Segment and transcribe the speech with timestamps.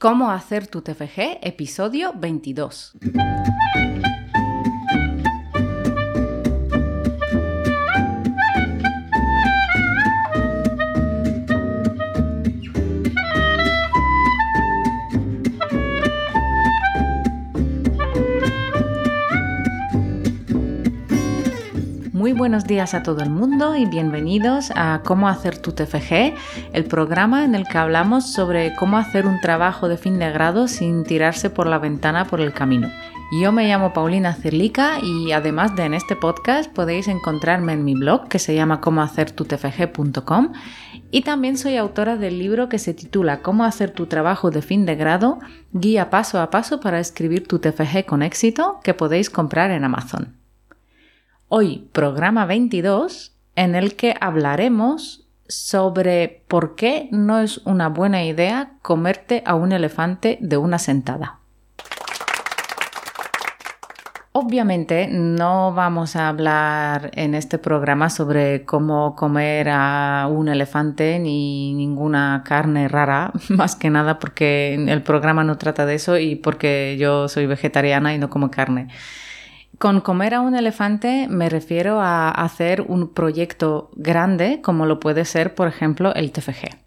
[0.00, 2.94] Cómo hacer tu TFG, episodio 22.
[22.30, 26.32] Muy buenos días a todo el mundo y bienvenidos a Cómo hacer tu TFG,
[26.72, 30.68] el programa en el que hablamos sobre cómo hacer un trabajo de fin de grado
[30.68, 32.88] sin tirarse por la ventana por el camino.
[33.42, 37.94] Yo me llamo Paulina Cerlica y además de en este podcast podéis encontrarme en mi
[37.96, 40.52] blog que se llama cómohacertutfg.com
[41.10, 44.86] y también soy autora del libro que se titula Cómo hacer tu trabajo de fin
[44.86, 45.40] de grado,
[45.72, 50.39] guía paso a paso para escribir tu TFG con éxito que podéis comprar en Amazon.
[51.52, 58.74] Hoy, programa 22, en el que hablaremos sobre por qué no es una buena idea
[58.82, 61.40] comerte a un elefante de una sentada.
[64.30, 71.74] Obviamente no vamos a hablar en este programa sobre cómo comer a un elefante ni
[71.74, 76.96] ninguna carne rara, más que nada porque el programa no trata de eso y porque
[76.96, 78.86] yo soy vegetariana y no como carne.
[79.78, 85.24] Con comer a un elefante me refiero a hacer un proyecto grande como lo puede
[85.24, 86.80] ser, por ejemplo, el TFG.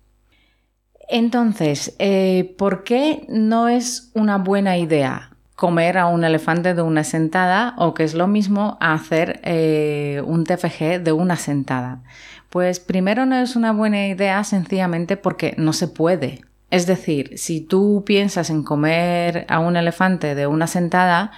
[1.10, 7.04] Entonces, eh, ¿por qué no es una buena idea comer a un elefante de una
[7.04, 12.04] sentada o que es lo mismo hacer eh, un TFG de una sentada?
[12.50, 16.42] Pues primero no es una buena idea sencillamente porque no se puede.
[16.70, 21.32] Es decir, si tú piensas en comer a un elefante de una sentada,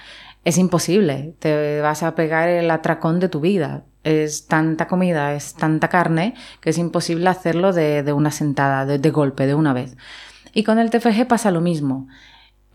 [0.46, 3.82] es imposible, te vas a pegar el atracón de tu vida.
[4.04, 9.48] Es tanta comida, es tanta carne, que es imposible hacerlo de, una sentada, de, golpe,
[9.48, 9.96] de una vez.
[10.54, 12.06] Y con el TFG pasa lo mismo.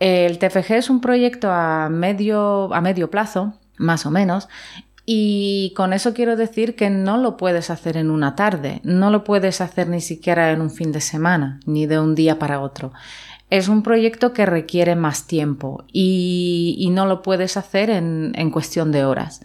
[0.00, 4.50] El TFG es un proyecto a medio, a medio plazo, más o menos,
[5.06, 9.24] y con eso quiero decir que no lo puedes hacer en una tarde, no lo
[9.24, 12.92] puedes hacer ni siquiera en un fin de semana, ni de un día para otro
[13.52, 19.04] es un proyecto que requiere más tiempo y, no lo puedes hacer en, cuestión de
[19.04, 19.42] horas.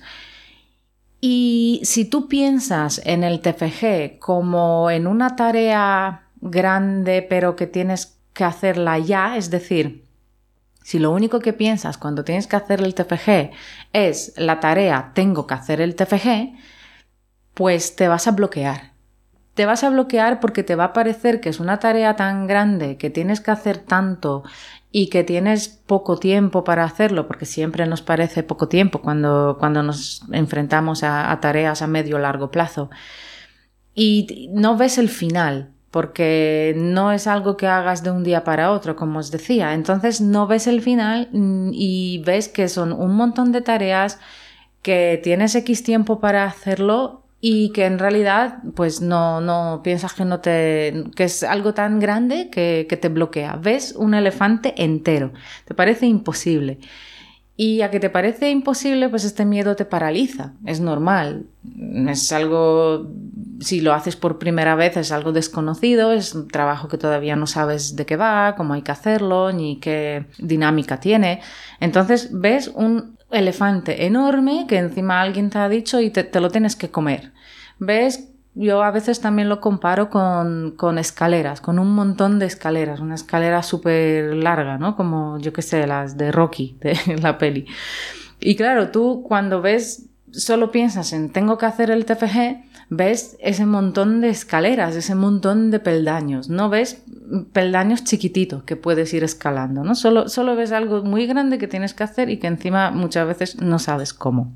[1.19, 8.17] Y si tú piensas en el TFG como en una tarea grande pero que tienes
[8.31, 10.05] que hacerla ya, es decir,
[10.83, 13.51] si lo único que piensas cuando tienes que hacer el TFG
[13.91, 16.55] es la tarea tengo que hacer el TFG,
[17.53, 18.96] pues te vas a bloquear
[19.57, 22.95] te vas a bloquear porque te va a parecer que es una tarea tan grande,
[22.95, 24.43] que tienes que hacer tanto
[24.91, 29.81] y que tienes poco tiempo para hacerlo, porque siempre nos parece poco tiempo cuando, cuando
[29.81, 32.91] nos enfrentamos a, tareas a medio o largo plazo.
[33.95, 38.71] Y no ves el final, porque no es algo que hagas de un día para
[38.71, 39.73] otro, como os decía.
[39.73, 41.29] Entonces no ves el final
[41.73, 44.19] y ves que son un montón de tareas
[44.83, 50.25] que tienes X tiempo para hacerlo y que en realidad pues no, no piensas que
[50.25, 53.57] no te que es algo tan grande que, que, te bloquea.
[53.61, 55.33] Ves un elefante entero,
[55.65, 56.79] te parece imposible.
[57.59, 60.53] Y a que te parece imposible, pues este miedo te paraliza.
[60.63, 61.47] Es normal.
[62.07, 63.11] Es algo,
[63.59, 67.47] si lo haces por primera vez, es algo desconocido, es un trabajo que todavía no
[67.47, 71.41] sabes de qué va, cómo hay que hacerlo, ni qué dinámica tiene.
[71.79, 76.75] Entonces ves un elefante enorme que encima alguien te ha dicho y te, lo tienes
[76.75, 77.31] que comer.
[77.79, 78.29] ¿Ves?
[78.55, 83.61] Yo a veces también lo comparo con, escaleras, con un montón de escaleras, una escalera
[83.61, 84.95] súper larga, ¿no?
[84.95, 87.67] Como yo que sé, las de Rocky, de la peli.
[88.39, 93.65] Y claro, tú cuando ves, solo piensas en tengo que hacer el TFG, ves ese
[93.65, 97.03] montón de escaleras, ese montón de peldaños, no ves
[97.51, 99.95] peldaños chiquititos que puedes ir escalando, ¿no?
[99.95, 103.61] Solo, solo ves algo muy grande que tienes que hacer y que encima muchas veces
[103.61, 104.55] no sabes cómo.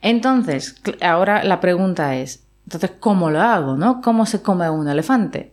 [0.00, 4.00] Entonces, ahora la pregunta es, entonces, ¿cómo lo hago, no?
[4.02, 5.52] ¿Cómo se come un elefante?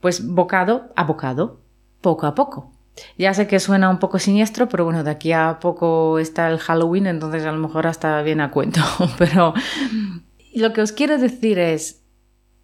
[0.00, 1.60] Pues bocado a bocado,
[2.00, 2.72] poco a poco.
[3.16, 6.58] Ya sé que suena un poco siniestro, pero bueno, de aquí a poco está el
[6.58, 8.80] Halloween, entonces a lo mejor hasta viene a cuento.
[9.18, 9.54] Pero
[10.58, 12.02] lo que os quiero decir es,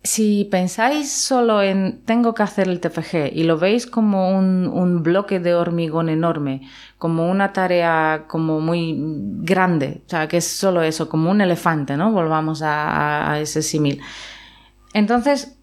[0.04, 5.40] si pensáis solo en tengo que hacer el TFG y lo veis como un, bloque
[5.40, 6.68] de hormigón enorme,
[6.98, 11.96] como una tarea como muy grande, o sea, que es solo eso, como un elefante,
[11.96, 12.12] ¿no?
[12.12, 14.02] Volvamos a, ese símil.
[14.92, 15.56] Entonces,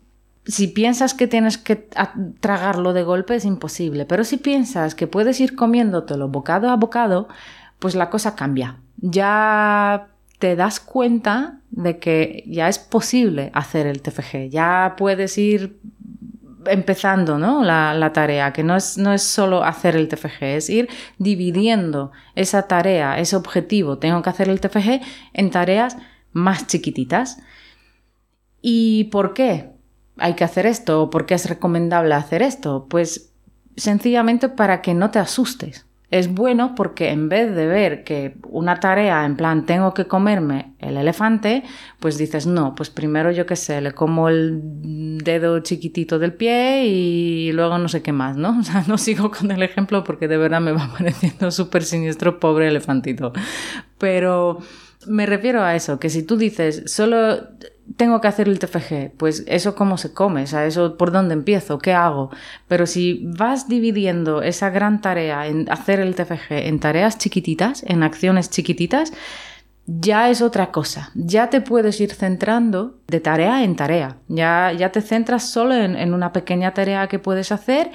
[0.45, 1.87] si piensas que tienes que
[2.39, 7.27] tragarlo de golpe es imposible, pero si piensas que puedes ir comiéndotelo bocado a bocado,
[7.77, 8.77] pues la cosa cambia.
[8.97, 10.07] Ya
[10.39, 15.79] te das cuenta de que ya es posible hacer el TFG, ya puedes ir
[16.65, 17.63] empezando ¿no?
[17.63, 22.67] la, tarea, que no es, no es solo hacer el TFG, es ir dividiendo esa
[22.67, 25.01] tarea, ese objetivo, tengo que hacer el TFG,
[25.33, 25.97] en tareas
[26.33, 27.39] más chiquititas.
[28.61, 29.71] ¿Y por qué
[30.17, 31.03] hay que hacer esto?
[31.03, 32.85] ¿O por qué es recomendable hacer esto?
[32.89, 33.33] Pues
[33.75, 38.81] sencillamente para que no te asustes es bueno porque en vez de ver que una
[38.81, 41.63] tarea en plan tengo que comerme el elefante,
[41.99, 44.59] pues dices, no, pues primero yo qué sé, le como el
[45.23, 48.59] dedo chiquitito del pie y luego no sé qué más, ¿no?
[48.61, 52.39] O sea, no sigo con el ejemplo porque de verdad me va pareciendo súper siniestro,
[52.39, 53.31] pobre elefantito.
[53.97, 54.59] Pero
[55.07, 57.47] me refiero a eso, que si tú dices, solo
[57.97, 61.33] tengo que hacer el TFG, pues eso cómo se come, o sea, eso por dónde
[61.33, 62.29] empiezo, qué hago.
[62.67, 68.03] Pero si vas dividiendo esa gran tarea en hacer el TFG en tareas chiquititas, en
[68.03, 69.11] acciones chiquititas,
[69.87, 71.11] ya es otra cosa.
[71.15, 74.17] Ya te puedes ir centrando de tarea en tarea.
[74.27, 77.91] Ya, ya te centras solo en, en una pequeña tarea que puedes hacer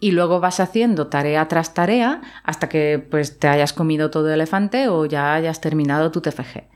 [0.00, 4.34] y luego vas haciendo tarea tras tarea hasta que pues te hayas comido todo el
[4.34, 6.68] elefante o ya hayas terminado tu TFG.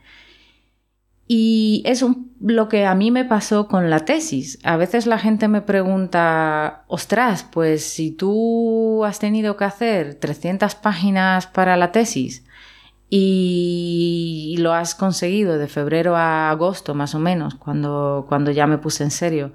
[1.25, 2.05] Y es
[2.41, 4.59] lo que a mí me pasó con la tesis.
[4.63, 10.75] A veces la gente me pregunta, ostras, pues si tú has tenido que hacer 300
[10.75, 12.45] páginas para la tesis
[13.09, 18.79] y lo has conseguido de febrero a agosto más o menos, cuando, cuando ya me
[18.79, 19.53] puse en serio.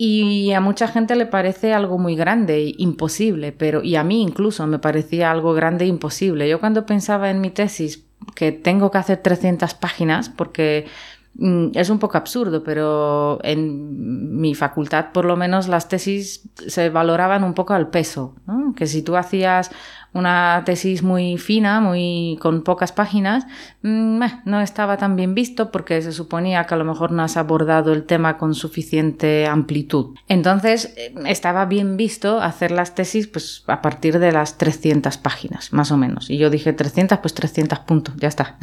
[0.00, 4.64] Y a mucha gente le parece algo muy grande, imposible, pero y a mí incluso
[4.68, 6.48] me parecía algo grande e imposible.
[6.48, 8.04] Yo cuando pensaba en mi tesis,
[8.34, 10.86] que tengo que hacer 300 páginas porque
[11.34, 16.90] mm, es un poco absurdo, pero en mi facultad por lo menos las tesis se
[16.90, 18.36] valoraban un poco al peso,
[18.76, 19.72] que si tú hacías
[20.12, 23.46] una tesis muy fina, muy con pocas páginas,
[23.82, 27.36] mm, no estaba tan bien visto porque se suponía que a lo mejor no has
[27.36, 30.16] abordado el tema con suficiente amplitud.
[30.28, 35.72] Entonces eh, estaba bien visto hacer las tesis pues a partir de las 300 páginas,
[35.72, 36.30] más o menos.
[36.30, 38.56] Y yo dije 300, pues 300 puntos, ya está.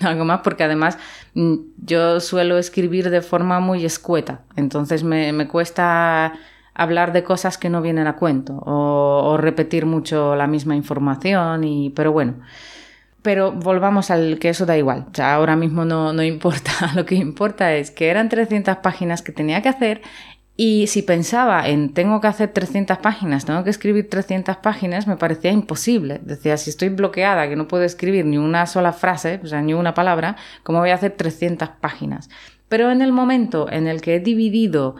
[0.00, 0.98] no algo más porque además
[1.34, 6.32] mm, yo suelo escribir de forma muy escueta, entonces me, me cuesta
[6.80, 11.90] hablar de cosas que no vienen a cuento o, repetir mucho la misma información, y,
[11.90, 12.34] pero bueno.
[13.22, 15.06] Pero volvamos al que eso da igual.
[15.18, 16.72] O ahora mismo no, no importa.
[16.94, 20.00] Lo que importa es que eran 300 páginas que tenía que hacer
[20.56, 25.16] y si pensaba en tengo que hacer 300 páginas, tengo que escribir 300 páginas, me
[25.16, 26.20] parecía imposible.
[26.22, 29.72] Decía, si estoy bloqueada, que no puedo escribir ni una sola frase, o sea, ni
[29.72, 32.28] una palabra, ¿cómo voy a hacer 300 páginas?
[32.68, 34.96] Pero en el momento en el que he dividido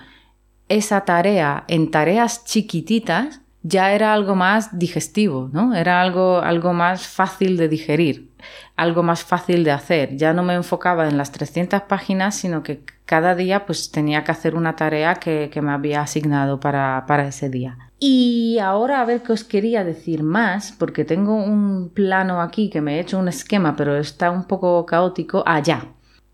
[0.70, 5.74] esa tarea en tareas chiquititas ya era algo más digestivo, ¿no?
[5.74, 8.30] Era algo, algo más fácil de digerir,
[8.76, 10.16] algo más fácil de hacer.
[10.16, 14.32] Ya no me enfocaba en las 300 páginas, sino que cada día pues tenía que
[14.32, 17.76] hacer una tarea que, me había asignado para, para ese día.
[17.98, 22.80] Y ahora a ver qué os quería decir más, porque tengo un plano aquí que
[22.80, 25.42] me he hecho un esquema, pero está un poco caótico.
[25.44, 25.84] Ah, ya,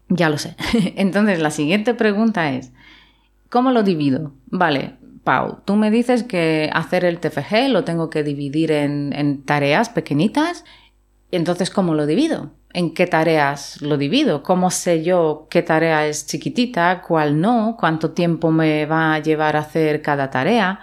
[0.08, 0.54] ya lo sé.
[0.96, 2.72] Entonces la siguiente pregunta es,
[3.48, 4.32] ¿Cómo lo divido?
[4.46, 9.88] Vale, Pau, tú me dices que hacer el TFG lo tengo que dividir en, tareas
[9.88, 10.64] pequeñitas.
[11.32, 12.52] Entonces, ¿cómo lo divido?
[12.72, 14.44] ¿En qué tareas lo divido?
[14.44, 17.76] ¿Cómo sé yo qué tarea es chiquitita, cuál no?
[17.78, 20.80] ¿Cuánto tiempo me va a llevar a hacer cada tarea?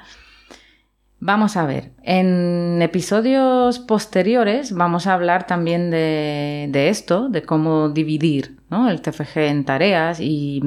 [1.26, 8.58] Vamos a ver, en episodios posteriores vamos a hablar también de, esto, de cómo dividir
[8.90, 10.62] el TFG en tareas y,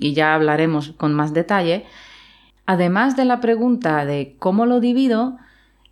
[0.00, 1.84] y, ya hablaremos con más detalle.
[2.66, 5.36] Además de la pregunta de cómo lo divido,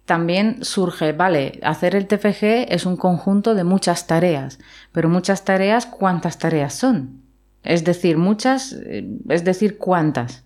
[0.04, 4.58] también surge, vale, hacer el TFG es un conjunto de muchas tareas,
[4.90, 7.22] pero muchas tareas, ¿cuántas tareas son?
[7.62, 10.44] Es decir, muchas, eh, es decir, ¿cuántas?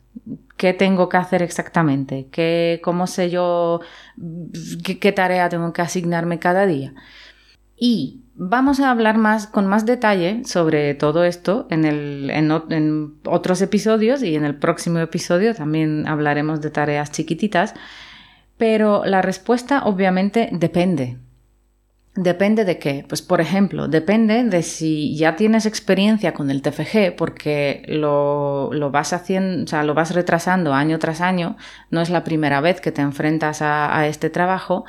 [0.56, 2.28] ¿Qué tengo que hacer exactamente?
[2.30, 3.80] ¿Qué, ¿Cómo sé yo
[4.84, 6.94] qué, tarea tengo que asignarme cada día?
[7.76, 14.34] Y vamos a hablar más con más detalle sobre todo esto en, otros episodios y
[14.34, 17.74] en el próximo episodio también hablaremos de tareas chiquititas,
[18.58, 21.18] pero la respuesta obviamente depende.
[22.14, 23.04] Depende de qué.
[23.06, 29.12] Pues por ejemplo, depende de si ya tienes experiencia con el TFG porque lo, vas
[29.12, 31.58] haciendo, o sea, lo vas retrasando año tras año,
[31.90, 34.86] no es la primera vez que te enfrentas a, este trabajo,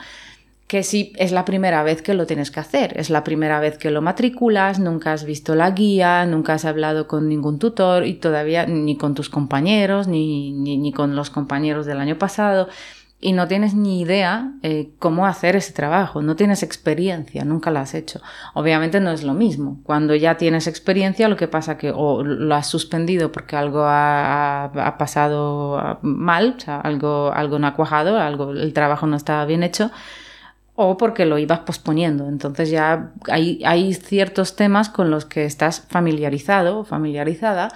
[0.67, 3.77] que si es la primera vez que lo tienes que hacer, es la primera vez
[3.77, 8.15] que lo matriculas, nunca has visto la guía, nunca has hablado con ningún tutor y
[8.15, 12.67] todavía ni con tus compañeros, ni, ni con los compañeros del año pasado.
[13.19, 17.79] y no tienes ni idea eh, cómo hacer ese trabajo, no tienes experiencia, nunca lo
[17.79, 18.21] has hecho.
[18.53, 19.79] Obviamente no es lo mismo.
[19.83, 24.95] Cuando ya tienes experiencia, lo que pasa que o lo has suspendido porque algo ha,
[24.99, 29.63] pasado mal, o sea, algo, algo no ha cuajado, algo, el trabajo no estaba bien
[29.63, 29.89] hecho,
[30.79, 32.29] o porque lo ibas posponiendo.
[32.29, 37.69] Entonces ya hay, hay ciertos temas con los que estás familiarizado o familiarizada,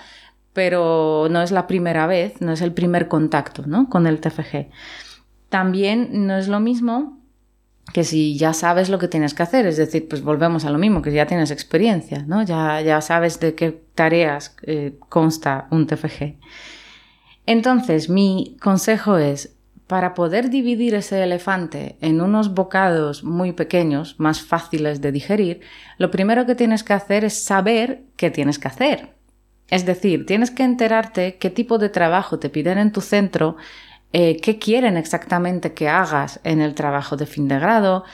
[0.54, 3.90] pero no es la primera vez, no es el primer contacto ¿no?
[3.90, 4.70] con el TFG.
[5.50, 7.18] También no es lo mismo
[7.92, 10.78] que si ya sabes lo que tienes que hacer, es decir, pues volvemos a lo
[10.78, 12.44] mismo, que ya tienes experiencia, ¿no?
[12.44, 16.36] Ya, ya sabes de qué tareas eh, consta un TFG.
[17.48, 19.58] Entonces, mi consejo es,
[19.92, 25.60] para poder dividir ese elefante en unos bocados muy pequeños, más fáciles de digerir,
[25.98, 29.18] lo primero que tienes que hacer es saber qué tienes que hacer.
[29.68, 33.58] Es decir, tienes que enterarte qué tipo de trabajo te piden en tu centro,
[34.14, 38.06] eh, qué quieren exactamente que hagas en el trabajo de fin de grado.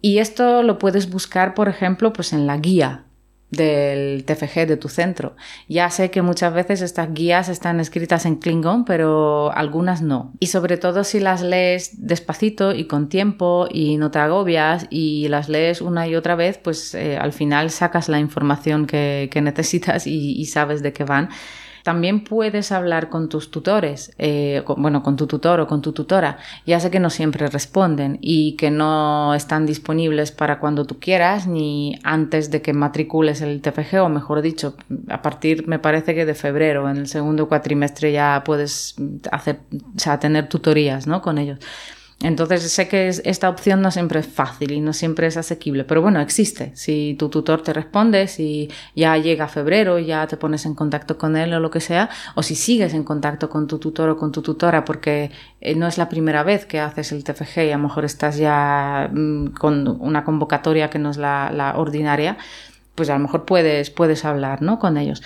[0.00, 3.04] Y esto lo puedes buscar, por ejemplo, pues en la guía
[3.50, 5.34] del TFG de tu centro.
[5.68, 10.32] Ya sé que muchas veces estas guías están escritas en Klingon, pero algunas no.
[10.38, 15.28] Y sobre todo si las lees despacito y con tiempo y no te agobias y
[15.28, 20.08] las lees una y otra vez, pues eh, al final sacas la información que, necesitas
[20.08, 21.28] y sabes de qué van.
[21.88, 26.36] También puedes hablar con tus tutores, eh, bueno, con tu tutor o con tu tutora.
[26.66, 31.46] Ya sé que no siempre responden y que no están disponibles para cuando tú quieras
[31.46, 34.74] ni antes de que matricules el TFG o mejor dicho,
[35.08, 38.94] a partir me parece que de febrero, en el segundo cuatrimestre ya puedes
[39.32, 41.22] hacer, o sea, tener tutorías, ¿no?
[41.22, 41.58] Con ellos.
[42.20, 46.02] Entonces sé que esta opción no siempre es fácil y no siempre es asequible, pero
[46.02, 46.72] bueno, existe.
[46.74, 51.36] Si tu tutor te responde, si ya llega febrero, ya te pones en contacto con
[51.36, 54.32] él o lo que sea, o si sigues en contacto con tu tutor o con
[54.32, 57.76] tu tutora porque eh, no es la primera vez que haces el TFG y a
[57.76, 62.36] lo mejor estás ya mm, con una convocatoria que no es la, la ordinaria,
[62.96, 64.80] pues a lo mejor puedes, puedes hablar ¿no?
[64.80, 65.22] con ellos.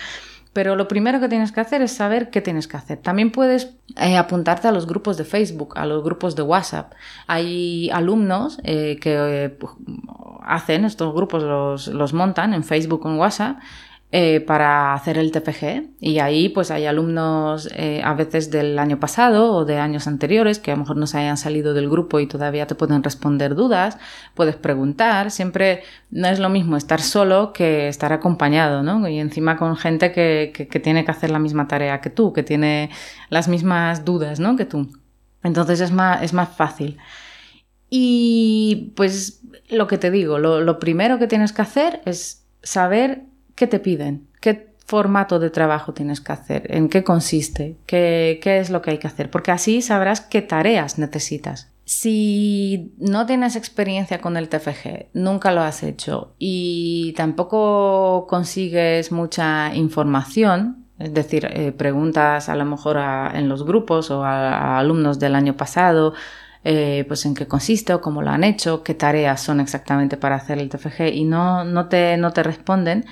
[0.52, 2.98] Pero lo primero que tienes que hacer es saber qué tienes que hacer.
[2.98, 6.92] También puedes eh, apuntarte a los grupos de Facebook, a los grupos de WhatsApp.
[7.26, 9.58] Hay alumnos eh, que eh,
[10.42, 13.58] hacen estos grupos, los, los montan en Facebook o en WhatsApp
[14.14, 19.00] eh, para hacer el TPG y ahí pues hay alumnos eh, a veces del año
[19.00, 22.20] pasado o de años anteriores que a lo mejor no se hayan salido del grupo
[22.20, 23.96] y todavía te pueden responder dudas,
[24.34, 29.08] puedes preguntar, siempre no es lo mismo estar solo que estar acompañado, ¿no?
[29.08, 32.42] Y encima con gente que, que, tiene que hacer la misma tarea que tú, que
[32.42, 32.90] tiene
[33.30, 34.56] las mismas dudas, ¿no?
[34.56, 34.90] Que tú.
[35.42, 36.98] Entonces es más, es más fácil.
[37.88, 39.40] Y pues
[39.70, 43.31] lo que te digo, lo primero que tienes que hacer es saber
[43.62, 44.26] ¿qué te piden?
[44.40, 46.74] ¿Qué formato de trabajo tienes que hacer?
[46.74, 47.76] ¿En qué consiste?
[47.86, 49.30] ¿Qué, es lo que hay que hacer?
[49.30, 51.70] Porque así sabrás qué tareas necesitas.
[51.84, 59.72] Si no tienes experiencia con el TFG, nunca lo has hecho y tampoco consigues mucha
[59.76, 62.98] información, es decir, eh, preguntas a lo mejor
[63.32, 66.14] en los grupos o a, alumnos del año pasado,
[66.64, 70.34] eh, pues en qué consiste o cómo lo han hecho, qué tareas son exactamente para
[70.34, 73.04] hacer el TFG y no, no, te, no te responden,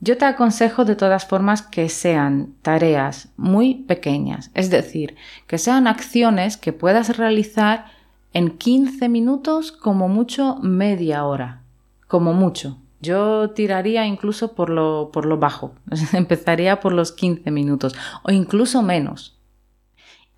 [0.00, 5.86] yo te aconsejo de todas formas que sean tareas muy pequeñas, es decir, que sean
[5.86, 7.86] acciones que puedas realizar
[8.32, 11.62] en 15 minutos como mucho media hora,
[12.06, 12.78] como mucho.
[13.00, 15.74] Yo tiraría incluso por lo, por lo bajo,
[16.12, 19.34] empezaría por los 15 minutos o incluso menos.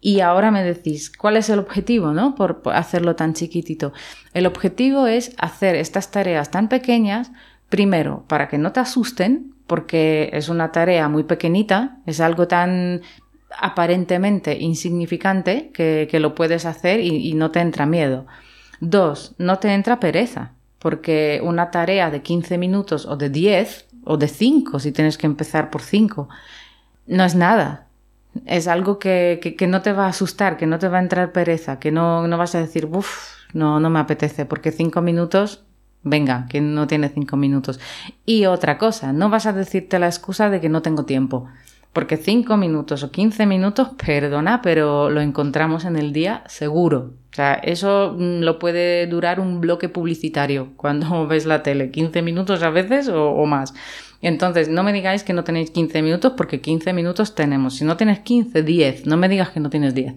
[0.03, 2.35] Y ahora me decís, ¿cuál es el objetivo, no?
[2.35, 3.93] por hacerlo tan chiquitito.
[4.33, 7.31] El objetivo es hacer estas tareas tan pequeñas
[7.71, 13.03] Primero, para que no te asusten, porque es una tarea muy pequeñita, es algo tan
[13.57, 18.27] aparentemente insignificante que, lo puedes hacer y, no te entra miedo.
[18.81, 20.51] Dos, no te entra pereza,
[20.81, 25.27] porque una tarea de 15 minutos o de 10 o de 5, si tienes que
[25.27, 26.29] empezar por 5,
[27.07, 27.87] no es nada.
[28.47, 31.79] Es algo que, no te va a asustar, que no te va a entrar pereza,
[31.79, 35.65] que no, no vas a decir, uff, no, no me apetece, porque 5 minutos
[36.03, 37.79] Venga, que no tiene cinco minutos.
[38.25, 41.49] Y otra cosa, no vas a decirte la excusa de que no tengo tiempo.
[41.93, 47.15] Porque cinco minutos o quince minutos, perdona, pero lo encontramos en el día seguro.
[47.33, 51.91] O sea, eso mm, lo puede durar un bloque publicitario cuando ves la tele.
[51.91, 53.75] 15 minutos a veces o, más.
[54.23, 57.77] Entonces, no me digáis que no tenéis 15 minutos porque 15 minutos tenemos.
[57.77, 59.07] Si no tienes 15, 10.
[59.07, 60.15] No me digas que no tienes 10.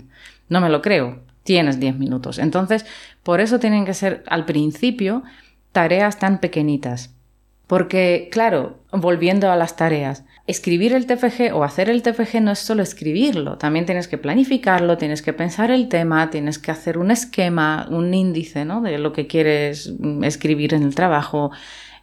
[0.49, 1.19] No me lo creo.
[1.43, 2.39] Tienes 10 minutos.
[2.39, 2.85] Entonces,
[3.23, 5.23] por eso tienen que ser al principio
[5.73, 7.13] tareas tan pequeñitas.
[7.67, 12.59] Porque, claro, volviendo a las tareas, escribir el TFG o hacer el TFG no es
[12.59, 17.09] solo escribirlo, también tienes que planificarlo, tienes que pensar el tema, tienes que hacer un
[17.09, 18.81] esquema, un índice ¿no?
[18.81, 21.51] de lo que quieres mm, escribir en el trabajo.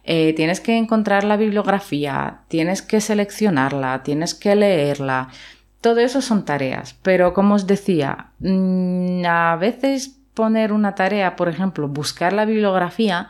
[0.03, 5.29] Eh, tienes que encontrar la bibliografía, tienes que seleccionarla, tienes que leerla.
[5.79, 11.49] Todo eso son tareas, pero como os decía, mm, a veces poner una tarea, por
[11.49, 13.29] ejemplo, buscar la bibliografía,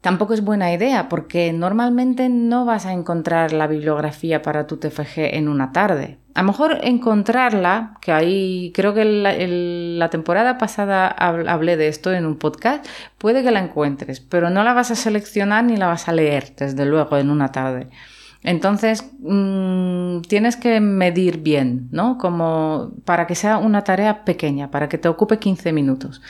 [0.00, 5.34] tampoco es buena idea porque normalmente no vas a encontrar la bibliografía para tu TFG
[5.34, 6.18] en una tarde.
[6.34, 12.26] A lo mejor encontrarla, que ahí creo que la temporada pasada hablé de esto en
[12.26, 12.86] un podcast,
[13.18, 16.54] puede que la encuentres, pero no la vas a seleccionar ni la vas a leer,
[16.56, 17.88] desde luego, en una tarde.
[18.44, 22.18] Entonces, mm, tienes que medir bien, ¿no?
[22.18, 26.22] Como para que sea una tarea pequeña, para que te ocupe 15 minutos.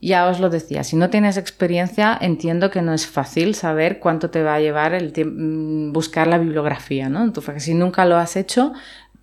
[0.00, 4.30] Ya os lo decía, si no tienes experiencia, entiendo que no es fácil saber cuánto
[4.30, 7.24] te va a llevar el mm, buscar la bibliografía, ¿no?
[7.24, 8.72] Entonces, si nunca lo has hecho,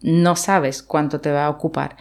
[0.02, 1.96] no sabes cuánto te va a ocupar.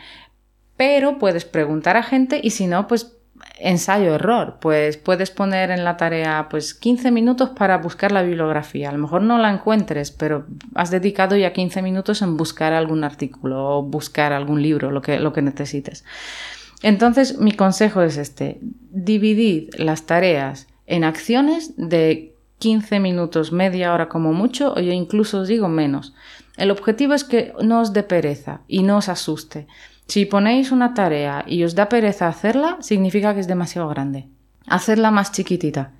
[0.76, 3.14] Pero puedes preguntar a gente y si no, pues
[3.58, 4.58] ensayo-error.
[4.60, 8.88] Pues puedes poner en la tarea pues 15 minutos para buscar la bibliografía.
[8.88, 13.04] A lo mejor no la encuentres, pero has dedicado ya 15 minutos en buscar algún
[13.04, 16.04] artículo o buscar algún libro, lo que, lo que necesites.
[16.84, 24.10] Entonces, mi consejo es este, dividid las tareas en acciones de 15 minutos, media hora
[24.10, 26.12] como mucho, o yo incluso os digo menos.
[26.58, 29.66] El objetivo es que no os dé pereza y no os asuste.
[30.08, 34.28] Si ponéis una tarea y os da pereza hacerla, significa que es demasiado grande.
[34.66, 35.92] Hacerla más chiquitita.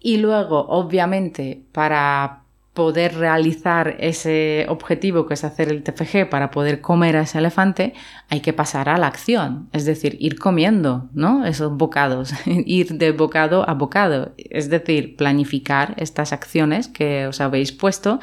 [0.00, 2.42] Y luego, obviamente, para
[2.74, 7.94] poder realizar ese objetivo que es hacer el TFG para poder comer a ese elefante,
[8.28, 11.44] hay que pasar a la acción, es decir, ir comiendo, ¿no?
[11.44, 17.72] Esos bocados, ir de bocado a bocado, es decir, planificar estas acciones que os habéis
[17.72, 18.20] puesto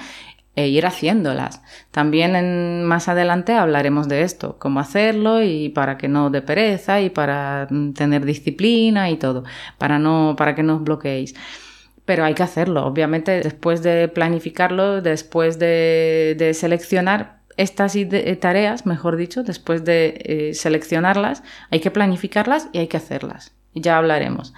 [0.56, 1.62] e ir haciéndolas.
[1.92, 7.10] También más adelante hablaremos de esto, cómo hacerlo y para que no dé pereza y
[7.10, 9.44] para tener disciplina y todo,
[9.78, 11.36] para no para que no os bloqueéis
[12.08, 12.86] pero hay que hacerlo.
[12.86, 17.98] Obviamente, después de planificarlo, después de, seleccionar estas
[18.40, 23.52] tareas, mejor dicho, después de eh, seleccionarlas, hay que planificarlas y hay que hacerlas.
[23.74, 24.54] Ya hablaremos.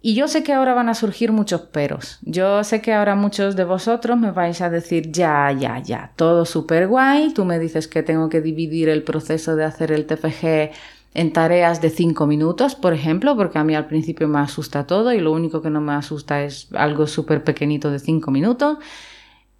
[0.00, 2.18] Y yo sé que ahora van a surgir muchos peros.
[2.22, 6.44] Yo sé que ahora muchos de vosotros me vais a decir, ya, ya, ya, todo
[6.44, 7.32] súper guay.
[7.34, 10.70] Tú me dices que tengo que dividir el proceso de hacer el TFG
[11.14, 15.12] en tareas de 5 minutos, por ejemplo, porque a mí al principio me asusta todo
[15.12, 18.78] y lo único que no me asusta es algo súper pequeñito de 5 minutos.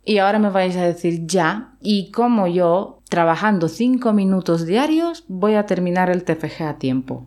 [0.05, 5.55] Y ahora me vais a decir ya, y como yo, trabajando 5 minutos diarios, voy
[5.55, 7.27] a terminar el TFG a tiempo.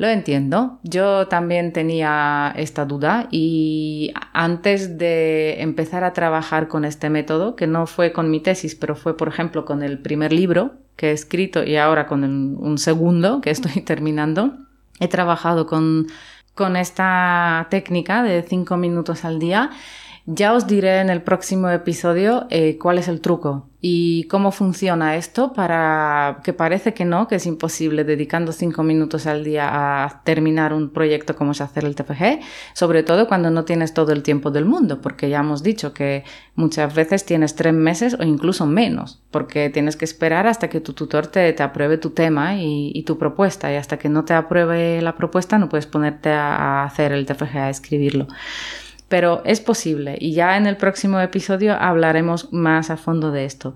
[0.00, 7.10] Lo entiendo, yo también tenía esta duda y antes de empezar a trabajar con este
[7.10, 10.72] método, que no fue con mi tesis, pero fue por ejemplo con el primer libro
[10.96, 14.56] que he escrito y ahora con un segundo que estoy terminando,
[15.00, 16.06] he trabajado con,
[16.54, 19.68] con esta técnica de cinco minutos al día
[20.26, 25.16] ya os diré en el próximo episodio eh, cuál es el truco y cómo funciona
[25.16, 30.22] esto para que parece que no, que es imposible dedicando cinco minutos al día a
[30.22, 32.40] terminar un proyecto como es hacer el TFG,
[32.74, 36.24] sobre todo cuando no tienes todo el tiempo del mundo, porque ya hemos dicho que
[36.54, 40.92] muchas veces tienes tres meses o incluso menos, porque tienes que esperar hasta que tu
[40.92, 45.00] tutor te, te apruebe tu tema y, tu propuesta y hasta que no te apruebe
[45.00, 48.28] la propuesta no puedes ponerte a hacer el TFG, a escribirlo
[49.10, 53.74] pero es posible y ya en el próximo episodio hablaremos más a fondo de esto.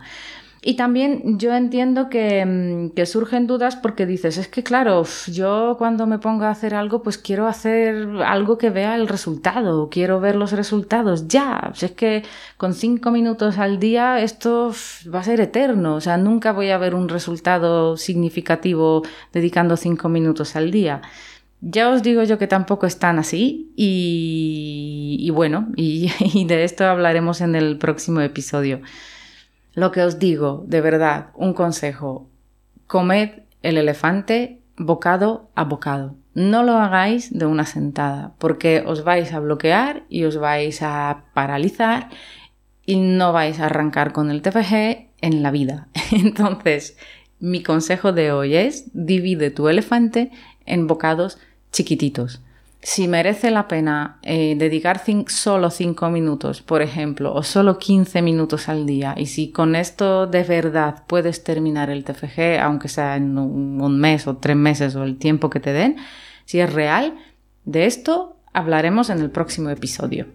[0.66, 6.06] Y también yo entiendo que, mm, surgen dudas porque dices, es que claro, yo cuando
[6.06, 10.36] me pongo a hacer algo, pues quiero hacer algo que vea el resultado, quiero ver
[10.36, 11.72] los resultados ya.
[11.78, 12.22] es que
[12.56, 14.72] con cinco minutos al día esto
[15.14, 20.08] va a ser eterno, o sea, nunca voy a ver un resultado significativo dedicando cinco
[20.08, 21.02] minutos al día.
[21.66, 24.63] Ya os digo yo que tampoco están así y,
[25.30, 26.10] bueno, y,
[26.46, 28.80] de esto hablaremos en el próximo episodio.
[29.74, 32.28] Lo que os digo, de verdad, un consejo,
[32.86, 33.30] comed
[33.62, 36.16] el elefante bocado a bocado.
[36.34, 41.24] No lo hagáis de una sentada, porque os vais a bloquear y os vais a
[41.32, 42.10] paralizar
[42.86, 45.88] y no vais a arrancar con el TFG en la vida.
[46.12, 46.96] Entonces,
[47.40, 50.30] mi consejo de hoy es divide tu elefante
[50.66, 51.38] en bocados
[51.72, 52.42] chiquititos.
[52.86, 58.68] Si merece la pena eh, dedicar solo 5 minutos, por ejemplo, o solo 15 minutos
[58.68, 63.38] al día, y si con esto de verdad puedes terminar el TFG, aunque sea en
[63.38, 65.96] un, mes o tres meses o el tiempo que te den,
[66.44, 67.14] si es real,
[67.64, 70.26] de esto hablaremos en el próximo episodio.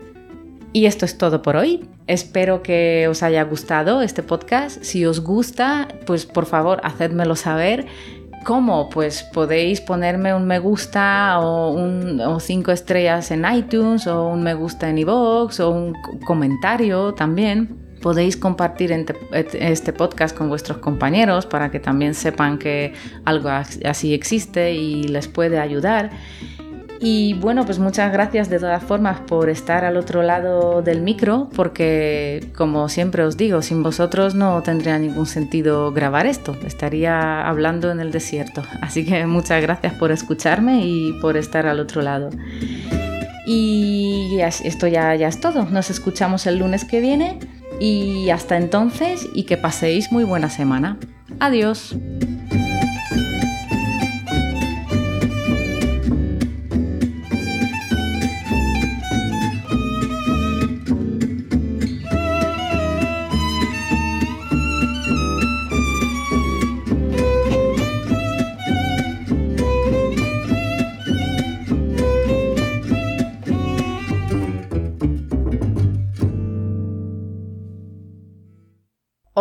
[0.73, 1.87] Y esto es todo por hoy.
[2.07, 4.81] Espero que os haya gustado este podcast.
[4.81, 7.85] Si os gusta, pues por favor, hacedmelo saber.
[8.43, 8.89] ¿Cómo?
[8.89, 14.53] Pues podéis ponerme un me gusta o, un, cinco estrellas en iTunes o un me
[14.53, 15.93] gusta en iVoox o un
[16.25, 17.77] comentario también.
[18.01, 18.93] Podéis compartir
[19.33, 22.93] este podcast con vuestros compañeros para que también sepan que
[23.25, 26.09] algo así existe y les puede ayudar.
[27.01, 31.49] Y bueno, pues muchas gracias de todas formas por estar al otro lado del micro,
[31.55, 37.89] porque como siempre os digo, sin vosotros no tendría ningún sentido grabar esto, estaría hablando
[37.91, 38.63] en el desierto.
[38.81, 42.31] Así que muchas gracias por escucharme y por estar al otro lado.
[43.45, 47.39] Y esto ya, es todo, nos escuchamos el lunes que viene
[47.79, 50.97] y hasta entonces y que paséis muy buena semana.
[51.39, 51.95] Adiós.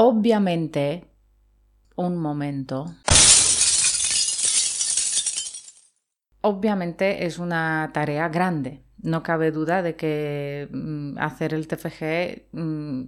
[0.01, 1.11] Obviamente,
[1.97, 2.85] un momento.
[6.41, 8.85] Obviamente es una tarea grande.
[9.03, 13.03] No cabe duda de que mm, hacer el TFG mm,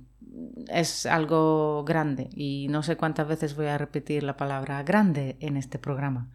[0.66, 5.56] es algo grande y no sé cuántas veces voy a repetir la palabra grande en
[5.56, 6.32] este programa.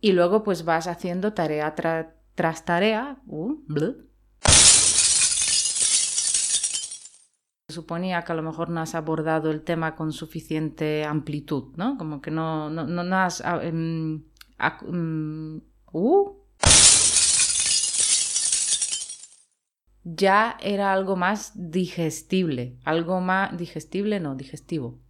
[0.00, 1.72] Y luego pues vas haciendo tarea
[2.34, 3.18] tras tarea.
[3.28, 3.62] Uh,
[7.76, 11.96] suponía que a lo mejor no has abordado el tema con suficiente amplitud, ¿no?
[11.98, 13.42] Como que no, no, no, has...
[13.44, 14.24] Ah, em,
[14.88, 15.60] mm,
[15.92, 16.46] uh.
[20.04, 25.00] ya era algo más digestible, algo más digestible, no, digestivo.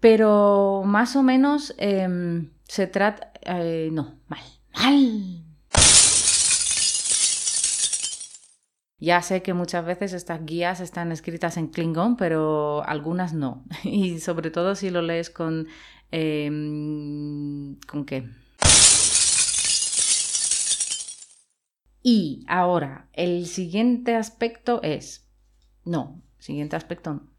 [0.00, 3.32] Pero más o menos em, se trata...
[3.42, 5.49] Eh, no, mal, mal.
[9.00, 13.64] Ya sé que muchas veces estas guías están escritas en Klingon, pero algunas no.
[13.84, 15.68] Y sobre todo si lo lees con...
[16.12, 18.28] Em, ¿Con qué?
[22.02, 25.26] Y ahora, el siguiente aspecto es...
[25.84, 27.30] No, siguiente aspecto no.